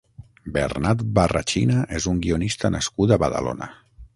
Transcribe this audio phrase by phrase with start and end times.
[0.53, 3.71] Bernat Barrachina és un guionista nascut a Badalona.